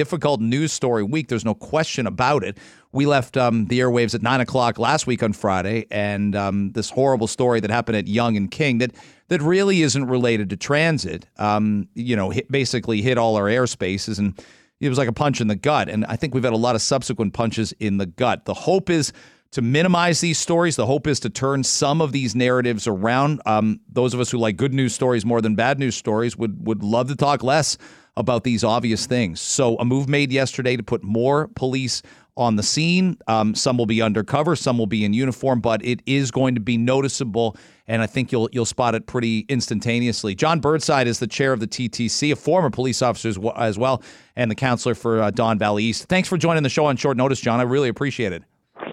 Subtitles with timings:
[0.00, 1.28] difficult news story week.
[1.28, 2.56] There's no question about it.
[2.90, 6.88] We left um, the airwaves at nine o'clock last week on Friday, and um, this
[6.88, 8.92] horrible story that happened at Yonge and King that
[9.28, 11.26] that really isn't related to transit.
[11.36, 14.42] Um, you know, hit, basically hit all our airspaces, and
[14.80, 15.90] it was like a punch in the gut.
[15.90, 18.46] And I think we've had a lot of subsequent punches in the gut.
[18.46, 19.12] The hope is
[19.50, 20.76] to minimize these stories.
[20.76, 23.42] The hope is to turn some of these narratives around.
[23.44, 26.66] Um, those of us who like good news stories more than bad news stories would
[26.66, 27.76] would love to talk less
[28.20, 29.40] about these obvious things.
[29.40, 32.02] So a move made yesterday to put more police
[32.36, 33.18] on the scene.
[33.26, 36.60] Um, some will be undercover, some will be in uniform, but it is going to
[36.60, 40.34] be noticeable, and I think you'll you'll spot it pretty instantaneously.
[40.34, 44.02] John Burnside is the chair of the TTC, a former police officer as well,
[44.36, 46.04] and the councillor for uh, Don Valley East.
[46.04, 47.60] Thanks for joining the show on short notice, John.
[47.60, 48.44] I really appreciate it.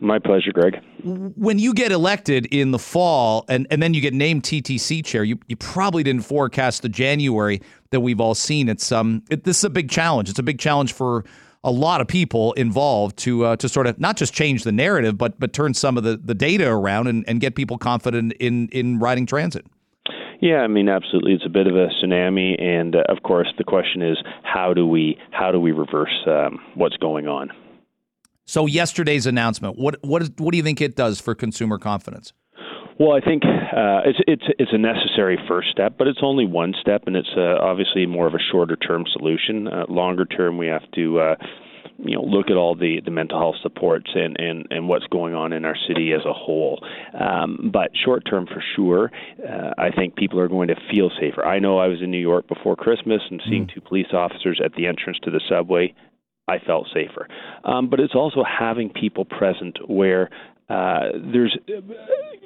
[0.01, 0.79] My pleasure, Greg.
[1.03, 5.23] When you get elected in the fall and, and then you get named TTC chair,
[5.23, 7.61] you, you probably didn't forecast the January
[7.91, 8.69] that we've all seen.
[8.69, 10.29] It's um it, this is a big challenge.
[10.29, 11.23] It's a big challenge for
[11.63, 15.17] a lot of people involved to uh, to sort of not just change the narrative,
[15.17, 18.69] but but turn some of the, the data around and, and get people confident in
[18.69, 19.65] in riding transit.
[20.39, 23.63] Yeah, I mean, absolutely, it's a bit of a tsunami, and uh, of course, the
[23.63, 27.51] question is how do we how do we reverse um, what's going on?
[28.47, 32.31] So yesterday's announcement, what what is, what do you think it does for consumer confidence?
[32.97, 36.73] Well, I think uh, it's it's it's a necessary first step, but it's only one
[36.79, 39.67] step, and it's uh, obviously more of a shorter term solution.
[39.67, 41.19] Uh, longer term, we have to.
[41.19, 41.35] Uh,
[41.99, 45.33] you know, look at all the, the mental health supports and, and, and what's going
[45.33, 46.79] on in our city as a whole.
[47.19, 49.11] Um, but short term, for sure,
[49.43, 51.43] uh, I think people are going to feel safer.
[51.43, 53.73] I know I was in New York before Christmas and seeing mm.
[53.73, 55.95] two police officers at the entrance to the subway
[56.47, 57.27] I felt safer.
[57.63, 60.29] Um, but it's also having people present where
[60.69, 61.57] uh, there's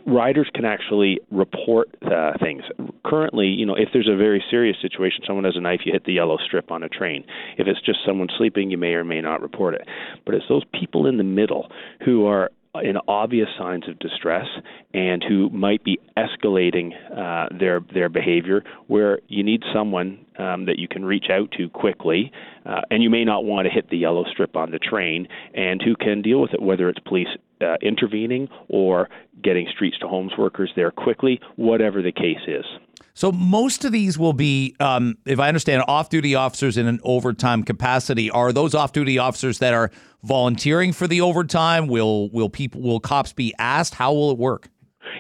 [0.06, 2.64] riders can actually report uh, things.
[3.06, 6.06] Currently, you know, if there's a very serious situation, someone has a knife, you hit
[6.06, 7.24] the yellow strip on a train.
[7.58, 9.88] If it's just someone sleeping, you may or may not report it.
[10.26, 11.72] But it's those people in the middle
[12.06, 14.46] who are in obvious signs of distress
[14.94, 20.80] and who might be escalating uh, their their behavior, where you need someone um, that
[20.80, 22.32] you can reach out to quickly,
[22.66, 25.82] uh, and you may not want to hit the yellow strip on the train, and
[25.82, 27.28] who can deal with it, whether it's police
[27.62, 29.10] uh, intervening or
[29.44, 32.66] getting streets to homes workers there quickly, whatever the case is.
[33.14, 37.64] So most of these will be, um, if I understand, off-duty officers in an overtime
[37.64, 38.30] capacity.
[38.32, 39.92] Are those off-duty officers that are
[40.24, 41.88] volunteering for the overtime?
[41.88, 43.96] Will will people will cops be asked?
[43.96, 44.70] How will it work?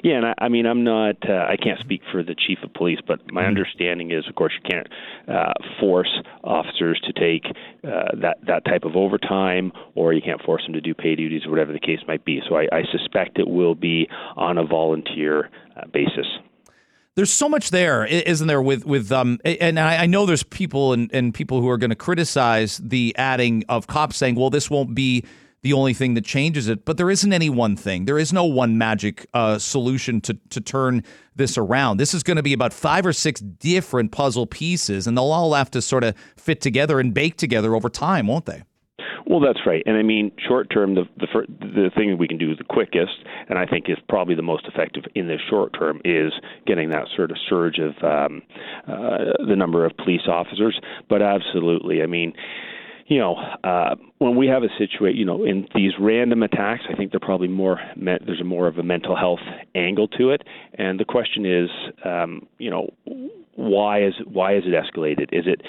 [0.03, 2.73] Yeah, and I, I mean, I'm not, uh, I can't speak for the chief of
[2.73, 3.49] police, but my mm-hmm.
[3.49, 4.87] understanding is, of course, you can't
[5.27, 6.09] uh, force
[6.43, 7.45] officers to take
[7.83, 11.45] uh, that that type of overtime, or you can't force them to do pay duties,
[11.45, 12.41] or whatever the case might be.
[12.47, 16.27] So I, I suspect it will be on a volunteer uh, basis
[17.15, 18.61] there's so much there, isn't there?
[18.61, 21.95] With with um, and I, know there's people and, and people who are going to
[21.95, 25.25] criticize the adding of cops, saying, "Well, this won't be
[25.61, 28.05] the only thing that changes it." But there isn't any one thing.
[28.05, 31.03] There is no one magic uh, solution to to turn
[31.35, 31.97] this around.
[31.97, 35.53] This is going to be about five or six different puzzle pieces, and they'll all
[35.53, 38.63] have to sort of fit together and bake together over time, won't they?
[39.31, 42.53] Well, that's right, and I mean, short term, the the the thing we can do
[42.53, 43.13] the quickest,
[43.47, 46.33] and I think is probably the most effective in the short term, is
[46.67, 48.41] getting that sort of surge of um,
[48.89, 50.77] uh, the number of police officers.
[51.09, 52.33] But absolutely, I mean
[53.07, 56.95] you know, uh, when we have a situation, you know, in these random attacks, I
[56.95, 59.41] think they're probably more me- there's more of a mental health
[59.75, 60.43] angle to it,
[60.75, 61.69] and the question is,
[62.05, 62.89] um, you know,
[63.69, 65.29] why is why is it escalated?
[65.31, 65.61] Is it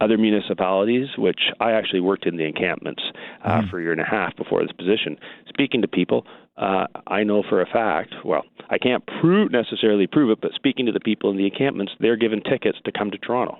[0.00, 3.02] other municipalities, which I actually worked in the encampments
[3.44, 3.70] uh, mm-hmm.
[3.70, 6.26] for a year and a half before this position, speaking to people.
[6.56, 8.14] Uh, I know for a fact.
[8.24, 11.92] Well, I can't prove necessarily prove it, but speaking to the people in the encampments,
[11.98, 13.58] they're given tickets to come to Toronto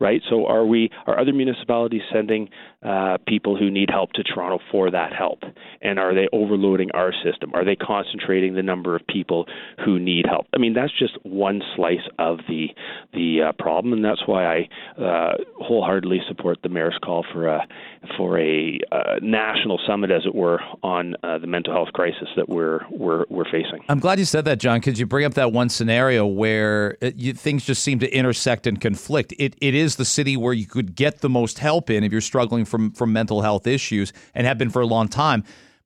[0.00, 0.22] right?
[0.28, 2.48] So are we are other municipalities sending
[2.82, 5.40] uh, people who need help to Toronto for that help?
[5.82, 7.52] And are they overloading our system?
[7.54, 9.46] Are they concentrating the number of people
[9.84, 10.46] who need help?
[10.54, 12.68] I mean, that's just one slice of the
[13.12, 14.68] the uh, problem, and that's why I
[15.00, 17.66] uh, wholeheartedly support the mayor's call for a
[18.16, 22.48] for a uh, national summit, as it were, on uh, the mental health crisis that
[22.48, 23.84] we're we're we're facing.
[23.88, 27.16] I'm glad you said that, John, because you bring up that one scenario where it,
[27.16, 29.34] you, things just seem to intersect and conflict.
[29.38, 32.20] It it is the city where you could get the most help in if you're
[32.20, 35.44] struggling from from mental health issues and have been for a long time.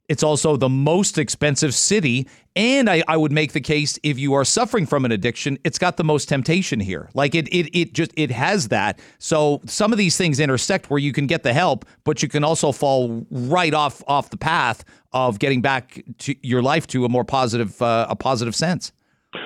[0.09, 2.29] It's also the most expensive city.
[2.55, 5.79] And I, I, would make the case if you are suffering from an addiction, it's
[5.79, 7.09] got the most temptation here.
[7.15, 8.99] Like it, it, it just it has that.
[9.19, 12.45] So some of these things intersect where you can get the help, but you can
[12.45, 17.09] also fall right off off the path of getting back to your life to a
[17.09, 18.93] more positive uh, a positive sense.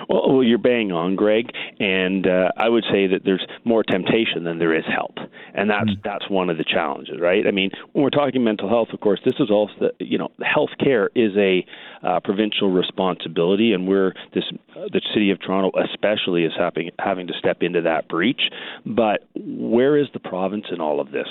[0.08, 4.44] Well, well, you're bang on, Greg, and uh, I would say that there's more temptation
[4.44, 5.16] than there is help,
[5.54, 6.02] and that's mm.
[6.02, 7.46] that's one of the challenges, right?
[7.46, 10.70] I mean, when we're talking mental health, of course, this is also you know, health
[10.82, 11.64] care is a
[12.02, 14.44] uh, provincial responsibility, and we're this
[14.76, 18.42] uh, the city of Toronto especially is having having to step into that breach.
[18.84, 21.28] But where is the province in all of this,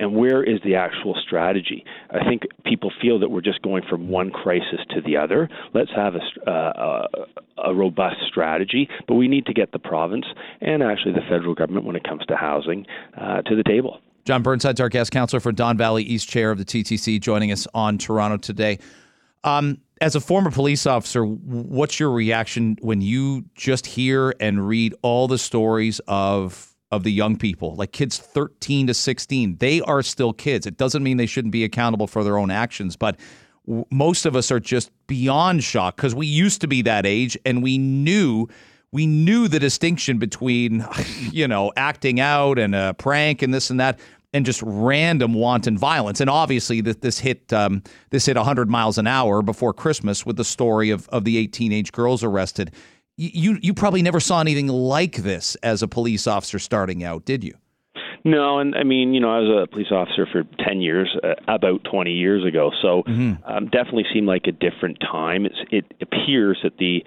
[0.00, 1.84] and where is the actual strategy?
[2.10, 5.48] I think people feel that we're just going from one crisis to the other.
[5.74, 7.06] Let's have a, uh,
[7.62, 10.24] a, robust strategy, but we need to get the province
[10.62, 12.86] and actually the federal government when it comes to housing
[13.20, 14.00] uh, to the table.
[14.24, 17.66] John Burnside's our guest councillor for Don Valley East Chair of the TTC, joining us
[17.74, 18.78] on Toronto today.
[19.44, 24.94] Um, as a former police officer, what's your reaction when you just hear and read
[25.02, 29.56] all the stories of of the young people, like kids 13 to 16?
[29.58, 30.66] They are still kids.
[30.66, 33.18] It doesn't mean they shouldn't be accountable for their own actions, but
[33.90, 37.62] most of us are just beyond shock because we used to be that age and
[37.62, 38.48] we knew
[38.92, 40.84] we knew the distinction between
[41.30, 43.98] you know acting out and a prank and this and that
[44.32, 46.20] and just random wanton violence.
[46.20, 50.36] And obviously, that this hit um, this hit 100 miles an hour before Christmas with
[50.36, 52.72] the story of of the eight teenage girls arrested.
[53.22, 57.44] You you probably never saw anything like this as a police officer starting out, did
[57.44, 57.54] you?
[58.24, 61.34] No, and I mean, you know, I was a police officer for 10 years, uh,
[61.48, 62.70] about 20 years ago.
[62.82, 63.42] So mm-hmm.
[63.50, 65.46] um, definitely seemed like a different time.
[65.46, 67.02] It's, it appears that the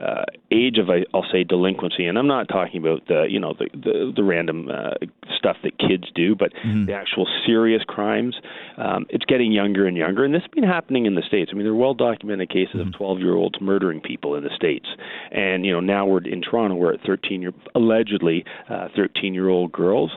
[0.00, 3.68] uh, age of, I'll say, delinquency, and I'm not talking about the, you know, the,
[3.72, 4.94] the, the random uh,
[5.36, 6.86] stuff that kids do, but mm-hmm.
[6.86, 8.36] the actual serious crimes,
[8.76, 10.24] um, it's getting younger and younger.
[10.24, 11.50] And this has been happening in the States.
[11.52, 12.88] I mean, there are well documented cases mm-hmm.
[12.88, 14.86] of 12 year olds murdering people in the States.
[15.30, 19.48] And, you know, now we're in Toronto, we're at 13 year, allegedly 13 uh, year
[19.48, 20.10] old girls.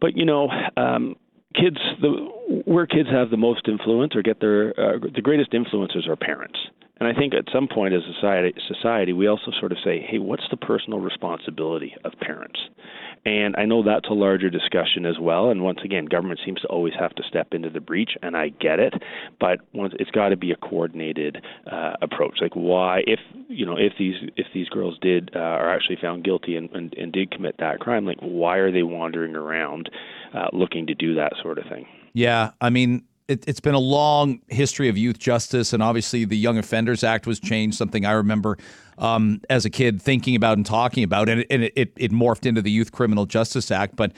[0.00, 1.16] But you know, um,
[1.54, 6.06] kids, the, where kids have the most influence or get their uh, the greatest influences
[6.08, 6.58] are parents.
[7.00, 10.04] And I think at some point as a society, society, we also sort of say,
[10.06, 12.60] hey, what's the personal responsibility of parents?
[13.26, 15.50] And I know that's a larger discussion as well.
[15.50, 18.48] And once again, government seems to always have to step into the breach, and I
[18.48, 18.94] get it.
[19.38, 22.38] But once, it's got to be a coordinated uh, approach.
[22.40, 26.24] Like why, if you know, if these if these girls did uh, are actually found
[26.24, 29.90] guilty and, and, and did commit that crime, like why are they wandering around
[30.34, 31.86] uh, looking to do that sort of thing?
[32.14, 36.36] Yeah, I mean, it, has been a long history of youth justice, and obviously the
[36.36, 37.76] Young Offenders Act was changed.
[37.76, 38.58] Something I remember
[39.00, 42.46] um, as a kid thinking about and talking about, and, it, and it, it, morphed
[42.46, 43.96] into the Youth Criminal Justice Act.
[43.96, 44.12] But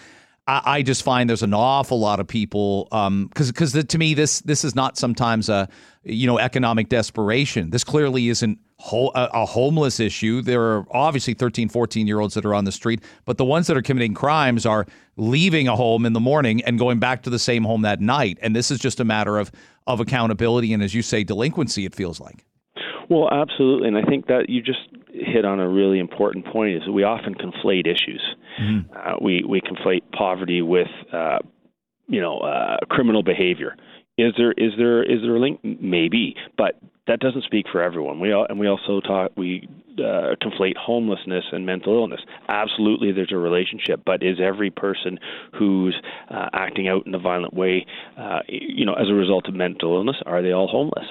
[0.46, 4.12] I, I just find there's an awful lot of people because um, because to me
[4.14, 5.69] this this is not sometimes a
[6.05, 7.70] you know economic desperation.
[7.70, 8.58] This clearly isn't
[8.90, 10.43] a, a homeless issue.
[10.43, 13.69] There are obviously 13, 14 year olds that are on the street, but the ones
[13.69, 14.87] that are committing crimes are
[15.17, 18.38] leaving a home in the morning and going back to the same home that night.
[18.43, 19.52] And this is just a matter of
[19.87, 21.85] of accountability and, as you say, delinquency.
[21.85, 22.44] It feels like.
[23.12, 26.82] Well, absolutely, and I think that you just hit on a really important point: is
[26.87, 28.23] that we often conflate issues.
[28.59, 28.91] Mm-hmm.
[28.97, 31.41] Uh, we we conflate poverty with, uh,
[32.09, 33.76] you know, uh, criminal behavior.
[34.17, 35.61] Is there is there is there a link?
[35.62, 38.19] Maybe, but that doesn't speak for everyone.
[38.19, 39.69] We all, and we also talk we
[39.99, 42.20] uh, conflate homelessness and mental illness.
[42.49, 45.19] Absolutely, there's a relationship, but is every person
[45.53, 46.00] who's
[46.31, 47.85] uh, acting out in a violent way,
[48.19, 51.06] uh, you know, as a result of mental illness, are they all homeless?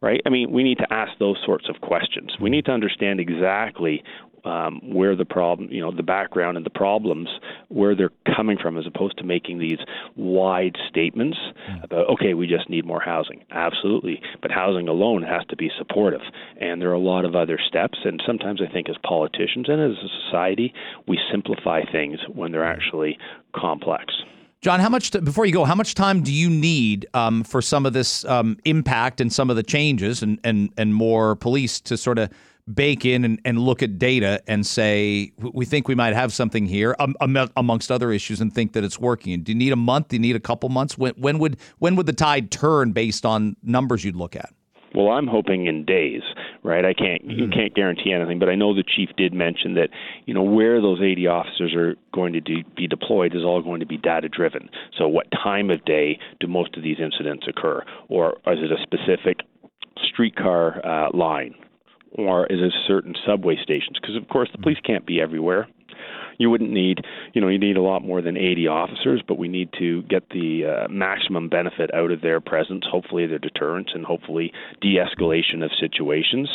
[0.00, 0.20] Right?
[0.26, 2.32] I mean, we need to ask those sorts of questions.
[2.40, 4.02] We need to understand exactly
[4.44, 7.28] um, where the problem, you know, the background and the problems,
[7.68, 9.78] where they're coming from, as opposed to making these
[10.16, 11.36] wide statements
[11.70, 11.84] mm.
[11.84, 13.44] about, okay, we just need more housing.
[13.50, 16.22] Absolutely, but housing alone has to be supportive,
[16.60, 17.98] and there are a lot of other steps.
[18.04, 20.72] And sometimes I think, as politicians and as a society,
[21.06, 23.18] we simplify things when they're actually
[23.54, 24.14] complex.
[24.62, 25.64] John, how much t- before you go?
[25.64, 29.48] How much time do you need um, for some of this um, impact and some
[29.48, 32.28] of the changes and and and more police to sort of
[32.74, 36.66] bake in and, and look at data and say we think we might have something
[36.66, 37.16] here um,
[37.56, 39.42] amongst other issues and think that it's working?
[39.42, 40.08] Do you need a month?
[40.08, 40.98] Do you need a couple months?
[40.98, 44.52] When when would when would the tide turn based on numbers you'd look at?
[44.94, 46.22] Well, I'm hoping in days,
[46.62, 46.84] right?
[46.84, 47.38] I can't mm-hmm.
[47.38, 49.90] you can't guarantee anything, but I know the chief did mention that
[50.26, 53.80] you know where those 80 officers are going to de- be deployed is all going
[53.80, 54.68] to be data driven.
[54.96, 58.82] So, what time of day do most of these incidents occur, or is it a
[58.82, 59.40] specific
[60.12, 61.54] streetcar uh, line,
[62.12, 63.98] or is it certain subway stations?
[64.00, 65.68] Because of course the police can't be everywhere
[66.40, 67.04] you wouldn't need,
[67.34, 70.30] you know, you need a lot more than 80 officers, but we need to get
[70.30, 75.70] the uh, maximum benefit out of their presence, hopefully their deterrence, and hopefully de-escalation of
[75.78, 76.48] situations.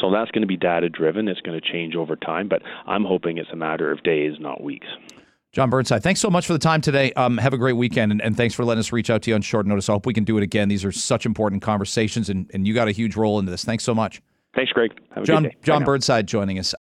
[0.00, 1.28] So that's going to be data driven.
[1.28, 4.62] It's going to change over time, but I'm hoping it's a matter of days, not
[4.62, 4.86] weeks.
[5.52, 7.12] John Burnside, thanks so much for the time today.
[7.12, 9.34] Um, have a great weekend, and, and, thanks for letting us reach out to you
[9.34, 9.90] on short notice.
[9.90, 10.70] I hope we can do it again.
[10.70, 13.62] These are such important conversations, and, and you got a huge role into this.
[13.62, 14.22] Thanks so much.
[14.54, 14.92] Thanks, Greg.
[15.14, 15.50] Have John.
[15.62, 16.74] John Burnside joining us.